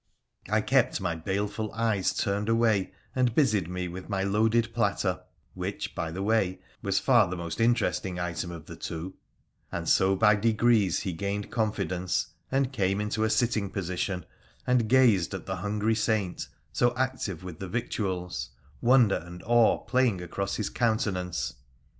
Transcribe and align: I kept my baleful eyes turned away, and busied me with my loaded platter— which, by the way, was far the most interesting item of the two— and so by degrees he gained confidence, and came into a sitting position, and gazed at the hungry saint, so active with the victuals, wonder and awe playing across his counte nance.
I 0.49 0.61
kept 0.61 0.99
my 0.99 1.13
baleful 1.15 1.71
eyes 1.73 2.11
turned 2.11 2.49
away, 2.49 2.91
and 3.15 3.35
busied 3.35 3.67
me 3.69 3.87
with 3.87 4.09
my 4.09 4.23
loaded 4.23 4.73
platter— 4.73 5.21
which, 5.53 5.93
by 5.93 6.09
the 6.09 6.23
way, 6.23 6.57
was 6.81 6.97
far 6.97 7.29
the 7.29 7.35
most 7.37 7.61
interesting 7.61 8.17
item 8.17 8.49
of 8.49 8.65
the 8.65 8.75
two— 8.75 9.13
and 9.71 9.87
so 9.87 10.15
by 10.15 10.33
degrees 10.33 11.01
he 11.01 11.13
gained 11.13 11.51
confidence, 11.51 12.29
and 12.51 12.73
came 12.73 12.99
into 12.99 13.23
a 13.23 13.29
sitting 13.29 13.69
position, 13.69 14.25
and 14.65 14.89
gazed 14.89 15.35
at 15.35 15.45
the 15.45 15.57
hungry 15.57 15.93
saint, 15.93 16.47
so 16.73 16.95
active 16.97 17.43
with 17.43 17.59
the 17.59 17.69
victuals, 17.69 18.49
wonder 18.81 19.17
and 19.23 19.43
awe 19.45 19.77
playing 19.83 20.19
across 20.19 20.55
his 20.55 20.71
counte 20.71 21.13
nance. 21.13 21.53